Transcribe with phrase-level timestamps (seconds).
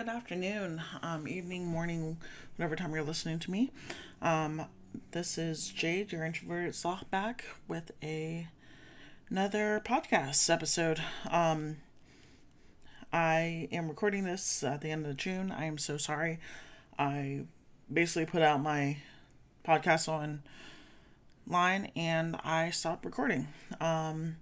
[0.00, 2.16] good afternoon, um, evening, morning,
[2.56, 3.70] whatever time you're listening to me.
[4.22, 4.64] Um,
[5.10, 8.48] this is Jade, your introverted sloth, back with a
[9.28, 11.02] another podcast episode.
[11.30, 11.76] Um,
[13.12, 15.52] I am recording this at the end of June.
[15.52, 16.40] I am so sorry.
[16.98, 17.42] I
[17.92, 18.96] basically put out my
[19.68, 20.42] podcast on
[21.46, 23.48] line and I stopped recording.
[23.82, 24.36] Um,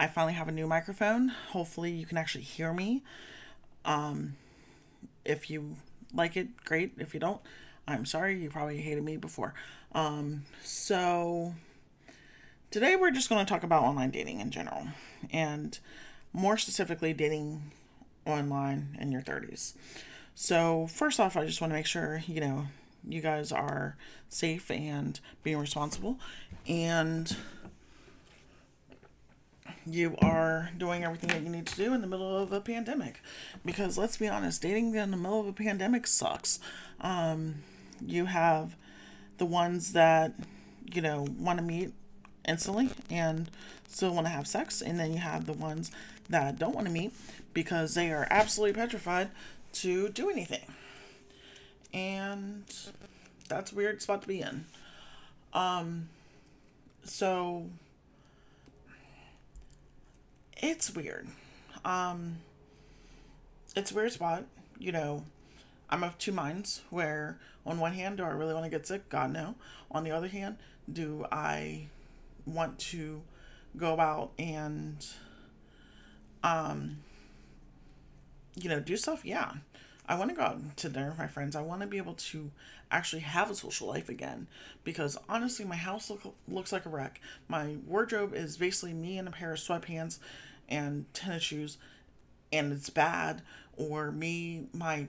[0.00, 1.28] I finally have a new microphone.
[1.28, 3.04] Hopefully, you can actually hear me.
[3.84, 4.34] Um,
[5.24, 5.76] if you
[6.12, 6.92] like it, great.
[6.98, 7.40] If you don't,
[7.86, 8.40] I'm sorry.
[8.42, 9.54] You probably hated me before.
[9.92, 11.54] Um, so
[12.70, 14.88] today we're just going to talk about online dating in general,
[15.32, 15.78] and
[16.32, 17.70] more specifically, dating
[18.26, 19.74] online in your 30s.
[20.34, 22.66] So first off, I just want to make sure you know
[23.06, 23.96] you guys are
[24.28, 26.18] safe and being responsible,
[26.66, 27.36] and
[29.86, 33.20] you are doing everything that you need to do in the middle of a pandemic.
[33.64, 36.58] Because let's be honest, dating in the middle of a pandemic sucks.
[37.00, 37.56] Um,
[38.04, 38.76] you have
[39.38, 40.32] the ones that,
[40.92, 41.92] you know, want to meet
[42.46, 43.50] instantly and
[43.88, 45.90] still want to have sex, and then you have the ones
[46.28, 47.12] that don't want to meet
[47.52, 49.30] because they are absolutely petrified
[49.72, 50.64] to do anything.
[51.92, 52.64] And
[53.48, 54.64] that's a weird spot to be in.
[55.52, 56.08] Um,
[57.04, 57.66] so
[60.56, 61.28] it's weird.
[61.84, 62.38] Um,
[63.76, 64.44] it's weird spot.
[64.78, 65.24] You know,
[65.90, 69.08] I'm of two minds where, on one hand, do I really want to get sick?
[69.08, 69.54] God, no.
[69.90, 70.56] On the other hand,
[70.92, 71.88] do I
[72.46, 73.22] want to
[73.76, 75.06] go out and,
[76.42, 76.98] um,
[78.56, 79.24] you know, do stuff?
[79.24, 79.52] Yeah.
[80.06, 81.56] I want to go out to dinner with my friends.
[81.56, 82.50] I want to be able to
[82.90, 84.46] actually have a social life again
[84.84, 87.20] because honestly, my house look, looks like a wreck.
[87.48, 90.18] My wardrobe is basically me in a pair of sweatpants
[90.68, 91.78] and tennis shoes,
[92.52, 93.42] and it's bad.
[93.76, 95.08] Or me, my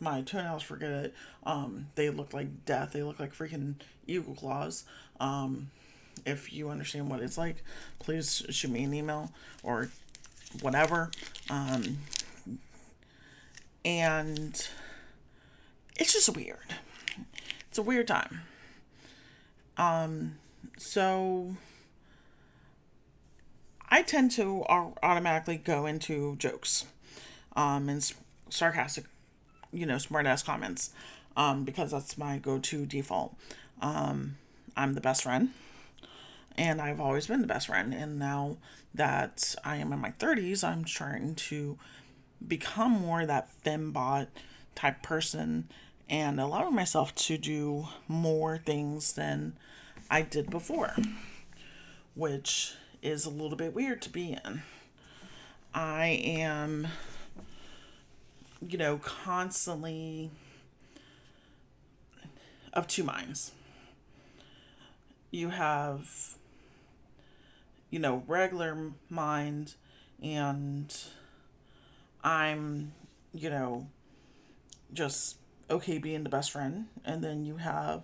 [0.00, 1.14] my toenails, forget it.
[1.44, 2.92] Um, they look like death.
[2.92, 3.76] They look like freaking
[4.06, 4.84] eagle claws.
[5.20, 5.70] Um,
[6.26, 7.62] if you understand what it's like,
[7.98, 9.32] please shoot me an email
[9.62, 9.88] or
[10.60, 11.10] whatever.
[11.50, 11.98] Um,
[13.84, 14.68] and
[15.98, 16.74] it's just weird.
[17.68, 18.42] It's a weird time.
[19.76, 20.36] Um,
[20.78, 21.56] so
[23.88, 24.64] I tend to
[25.02, 26.86] automatically go into jokes,
[27.56, 28.12] um, and
[28.48, 29.04] sarcastic,
[29.72, 30.90] you know, smart ass comments,
[31.36, 33.36] um, because that's my go to default.
[33.82, 34.36] Um,
[34.76, 35.50] I'm the best friend,
[36.56, 38.56] and I've always been the best friend, and now
[38.94, 41.78] that I am in my 30s, I'm trying to
[42.46, 44.28] become more that fembot
[44.74, 45.68] type person
[46.08, 49.54] and allowing myself to do more things than
[50.10, 50.94] I did before,
[52.14, 54.62] which is a little bit weird to be in.
[55.72, 56.88] I am,
[58.66, 60.30] you know, constantly
[62.72, 63.52] of two minds.
[65.30, 66.36] You have,
[67.90, 69.74] you know, regular mind
[70.22, 70.94] and
[72.24, 72.92] I'm,
[73.34, 73.86] you know,
[74.92, 75.36] just
[75.70, 76.86] okay being the best friend.
[77.04, 78.02] And then you have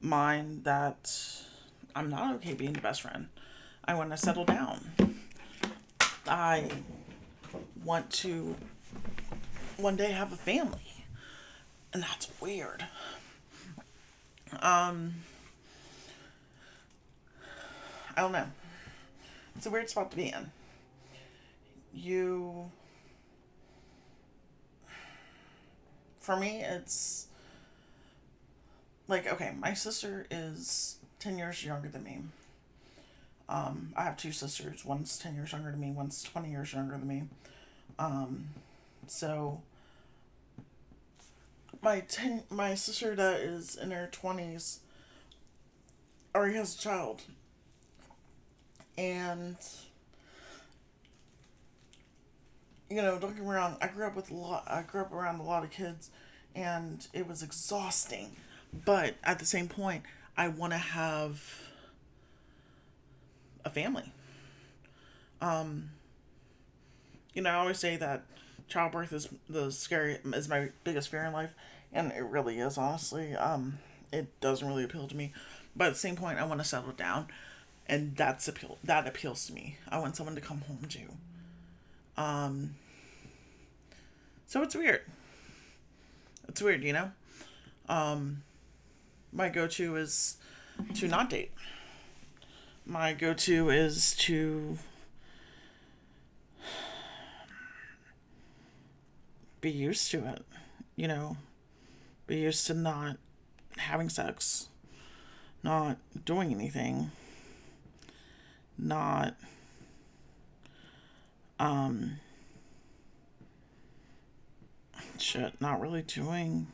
[0.00, 1.14] mine that
[1.94, 3.28] I'm not okay being the best friend.
[3.84, 4.92] I want to settle down.
[6.26, 6.70] I
[7.84, 8.56] want to
[9.76, 11.04] one day have a family.
[11.92, 12.86] And that's weird.
[14.60, 15.16] Um
[18.16, 18.46] I don't know.
[19.56, 20.50] It's a weird spot to be in.
[21.92, 22.70] You
[26.24, 27.26] for me, it's
[29.08, 32.20] like, okay, my sister is 10 years younger than me.
[33.46, 34.86] Um, I have two sisters.
[34.86, 37.24] One's 10 years younger than me, one's 20 years younger than me.
[37.98, 38.48] Um,
[39.06, 39.60] so,
[41.82, 44.78] my ten, my sister that is in her 20s
[46.34, 47.20] already has a child.
[48.96, 49.56] And
[52.88, 55.12] you know, don't get me wrong, I grew up with a lot I grew up
[55.12, 56.10] around a lot of kids
[56.54, 58.36] and it was exhausting.
[58.84, 60.02] But at the same point,
[60.36, 61.60] I want to have
[63.64, 64.12] a family.
[65.40, 65.90] Um
[67.32, 68.24] you know, I always say that
[68.68, 71.50] childbirth is the scary is my biggest fear in life
[71.92, 73.34] and it really is honestly.
[73.34, 73.78] Um
[74.12, 75.32] it doesn't really appeal to me.
[75.76, 77.28] But at the same point, I want to settle down
[77.86, 79.76] and that's appeal that appeals to me.
[79.88, 82.22] I want someone to come home to.
[82.22, 82.76] Um,
[84.46, 85.02] so it's weird.
[86.54, 87.10] It's weird, you know?
[87.88, 88.44] Um,
[89.32, 90.36] my go to is
[90.94, 91.50] to not date.
[92.86, 94.78] My go to is to
[99.60, 100.44] be used to it,
[100.94, 101.38] you know,
[102.28, 103.16] be used to not
[103.78, 104.68] having sex,
[105.64, 107.10] not doing anything,
[108.78, 109.34] not
[111.58, 112.20] um
[115.24, 116.66] shit, not really doing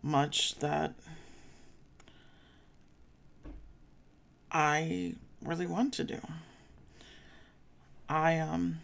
[0.00, 0.94] much that
[4.52, 6.20] I really want to do.
[8.08, 8.78] I um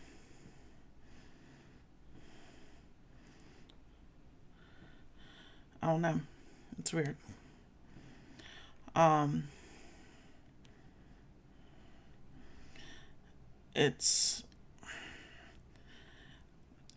[5.80, 6.20] I don't know.
[6.80, 7.16] It's weird.
[8.96, 9.44] Um
[13.76, 14.42] it's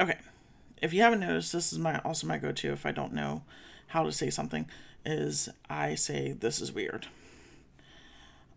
[0.01, 0.17] okay.
[0.81, 3.43] If you haven't noticed, this is my also my go-to if I don't know
[3.87, 4.67] how to say something
[5.05, 7.07] is I say this is weird.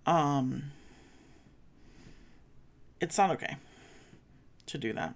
[0.06, 0.72] Um
[3.00, 3.56] it's not okay
[4.66, 5.14] to do that.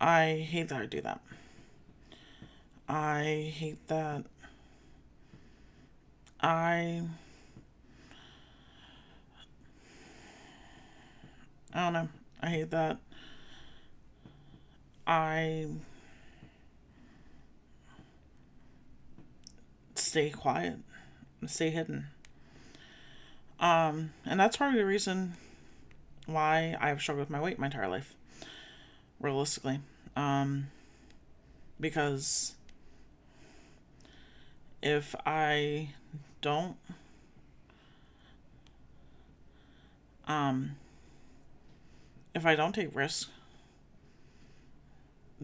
[0.00, 1.20] I hate that I do that.
[2.88, 4.24] I hate that
[6.40, 7.02] I
[11.72, 12.08] I don't know.
[12.40, 12.98] I hate that
[15.06, 15.66] I
[19.94, 20.78] stay quiet,
[21.46, 22.06] stay hidden.
[23.60, 25.34] Um, and that's probably the reason
[26.26, 28.14] why I've struggled with my weight my entire life,
[29.20, 29.80] realistically.
[30.16, 30.68] Um,
[31.80, 32.54] because
[34.82, 35.90] if I
[36.42, 36.76] don't
[40.28, 40.76] um
[42.34, 43.28] if I don't take risks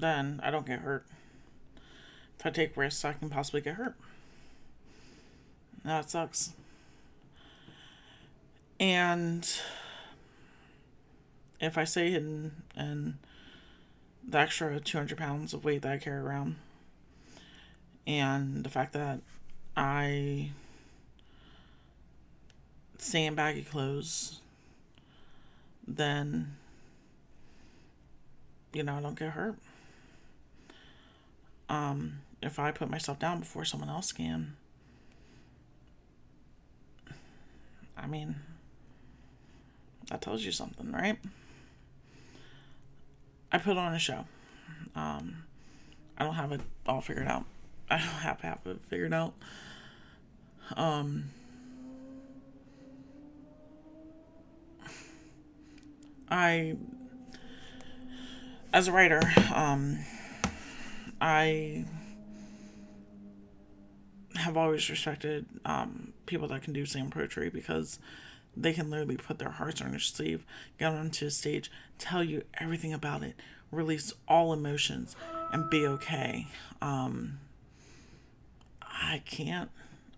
[0.00, 1.04] then I don't get hurt.
[2.38, 3.94] If I take risks I can possibly get hurt.
[5.84, 6.52] That sucks.
[8.78, 9.48] And
[11.60, 13.18] if I stay hidden and
[14.26, 16.56] the extra 200 pounds of weight that I carry around,
[18.06, 19.20] and the fact that
[19.76, 20.50] I
[22.98, 24.40] stay in baggy clothes,
[25.86, 26.56] then,
[28.72, 29.56] you know, I don't get hurt.
[31.70, 34.56] Um, if I put myself down before someone else can,
[37.96, 38.34] I mean,
[40.10, 41.16] that tells you something, right?
[43.52, 44.24] I put on a show.
[44.96, 45.44] Um,
[46.18, 47.44] I don't have it all figured out.
[47.90, 49.34] I don't have half of it figured out.
[50.76, 51.30] Um,
[56.28, 56.76] I,
[58.72, 59.20] as a writer,
[59.54, 60.00] um,
[61.20, 61.84] I
[64.36, 67.98] have always respected um, people that can do slam poetry because
[68.56, 70.44] they can literally put their hearts on their sleeve,
[70.78, 73.34] get onto a stage, tell you everything about it,
[73.70, 75.14] release all emotions,
[75.52, 76.46] and be okay.
[76.80, 77.38] Um,
[78.82, 79.70] I can't.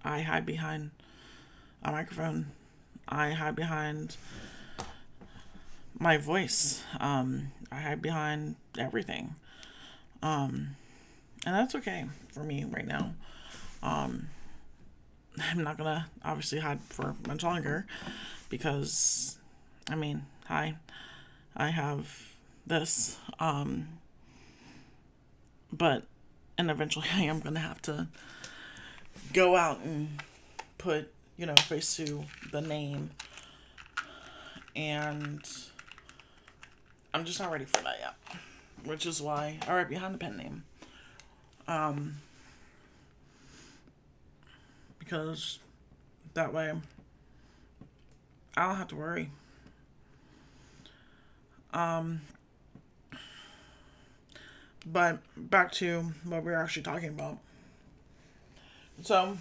[0.05, 0.91] I hide behind
[1.83, 2.47] a microphone.
[3.09, 4.17] I hide behind
[5.99, 6.83] my voice.
[7.01, 9.35] Um, I hide behind everything.
[10.23, 10.77] Um,
[11.45, 13.15] and that's okay for me right now.
[13.83, 14.29] Um,
[15.39, 17.87] I'm not gonna obviously hide for much longer
[18.49, 19.39] because,
[19.89, 20.77] I mean, hi,
[21.57, 22.35] I have
[22.67, 23.19] this.
[23.39, 23.89] Um,
[25.73, 26.05] but,
[26.59, 28.09] and eventually I am gonna have to
[29.33, 30.23] go out and
[30.79, 33.11] put, you know, face to the name.
[34.75, 35.43] And
[37.13, 38.39] I'm just not ready for that yet.
[38.85, 40.65] Which is why I write behind the pen name.
[41.69, 42.17] Um,
[44.99, 45.59] because
[46.35, 46.73] that way
[48.57, 49.31] I don't have to worry.
[51.73, 52.21] Um,
[54.85, 57.39] but back to what we were actually talking about.
[59.03, 59.39] So,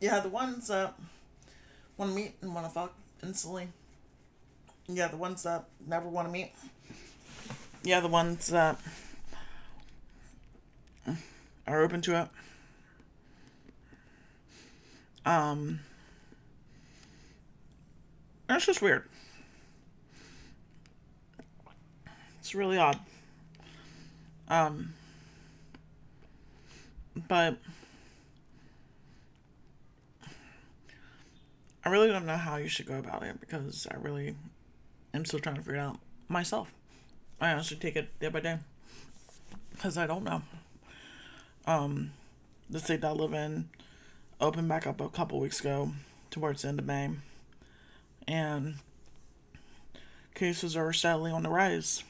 [0.00, 0.94] yeah, the ones that
[1.96, 3.68] want to meet and want to fuck instantly.
[4.88, 6.52] Yeah, the ones that never want to meet.
[7.82, 8.80] Yeah, the ones that
[11.66, 12.28] are open to it.
[15.24, 15.80] Um,
[18.46, 19.04] that's just weird.
[22.38, 23.00] It's really odd.
[24.48, 24.94] Um,
[27.28, 27.56] but
[31.84, 34.36] I really don't know how you should go about it because I really
[35.12, 36.72] am still trying to figure it out myself.
[37.40, 38.58] I honestly take it day by day
[39.72, 40.42] because I don't know.
[41.66, 42.12] Um,
[42.70, 43.68] the state I live in
[44.40, 45.92] opened back up a couple weeks ago
[46.30, 47.10] towards the end of May.
[48.28, 48.76] And
[50.34, 52.04] cases are steadily on the rise.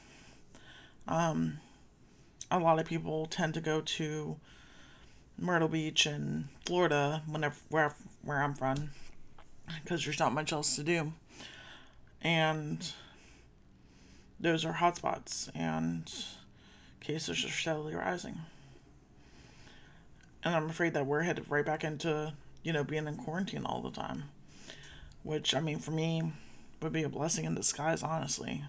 [1.07, 1.59] Um,
[2.51, 4.37] a lot of people tend to go to
[5.39, 8.89] Myrtle Beach and Florida, whenever where where I'm from,
[9.83, 11.13] because there's not much else to do,
[12.21, 12.91] and
[14.39, 16.11] those are hotspots, and
[16.99, 18.39] cases are steadily rising.
[20.43, 23.81] And I'm afraid that we're headed right back into you know being in quarantine all
[23.81, 24.25] the time,
[25.23, 26.31] which I mean for me
[26.81, 28.63] would be a blessing in disguise, honestly.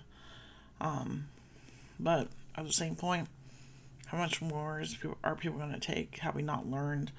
[0.81, 1.29] Um,
[1.99, 3.29] but at the same point,
[4.07, 6.19] how much more is people, are people going to take?
[6.19, 7.13] Have we not learned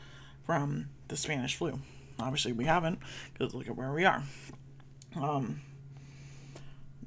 [0.46, 1.80] from the Spanish flu?
[2.20, 3.00] Obviously, we haven't,
[3.34, 4.24] because look at where we are.
[5.16, 5.62] Um,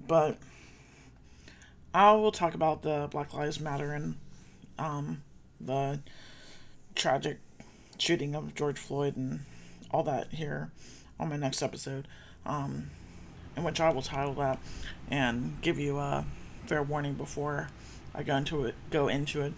[0.06, 0.38] but
[1.92, 4.16] I will talk about the Black Lives Matter and
[4.78, 5.22] um,
[5.60, 6.00] the
[6.94, 7.38] tragic
[7.98, 9.40] shooting of George Floyd and
[9.90, 10.70] all that here
[11.18, 12.08] on my next episode,
[12.46, 12.90] um,
[13.56, 14.58] in which I will title that
[15.10, 16.24] and give you a
[16.66, 17.68] fair warning before
[18.14, 18.74] I go into it.
[18.90, 19.52] Go into it.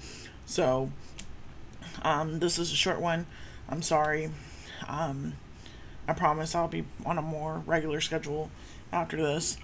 [0.47, 0.91] So,
[2.03, 3.27] um, this is a short one.
[3.69, 4.31] I'm sorry.
[4.89, 5.35] Um,
[6.07, 8.51] I promise I'll be on a more regular schedule
[8.93, 9.57] after this.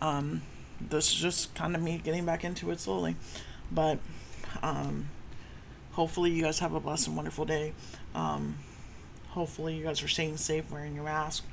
[0.00, 0.42] Um,
[0.80, 3.16] this is just kind of me getting back into it slowly,
[3.70, 3.98] but
[4.62, 5.08] um,
[5.92, 7.72] hopefully you guys have a blessed and wonderful day.
[8.14, 8.56] Um,
[9.30, 11.44] hopefully you guys are staying safe, wearing your mask.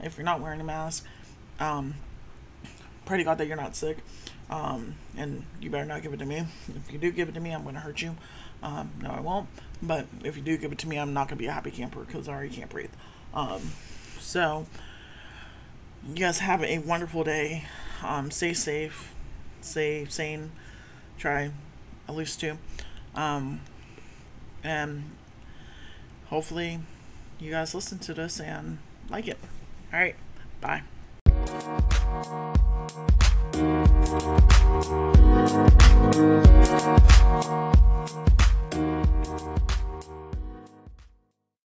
[0.00, 1.06] If you're not wearing a mask,
[1.60, 1.94] um,
[3.04, 3.98] pray to God that you're not sick.
[4.50, 6.44] Um, and you better not give it to me.
[6.68, 8.16] If you do give it to me, I'm going to hurt you.
[8.62, 9.48] Um, no, I won't.
[9.82, 11.70] But if you do give it to me, I'm not going to be a happy
[11.70, 12.90] camper because I already can't breathe.
[13.34, 13.72] Um,
[14.20, 14.66] so,
[16.06, 17.64] you guys have a wonderful day.
[18.02, 19.12] Um, stay safe,
[19.60, 20.52] stay sane.
[21.18, 21.50] Try
[22.08, 22.58] at least two.
[23.14, 23.60] Um,
[24.62, 25.10] and
[26.26, 26.80] hopefully,
[27.38, 28.78] you guys listen to this and
[29.10, 29.38] like it.
[29.92, 30.16] All right.
[30.60, 30.82] Bye.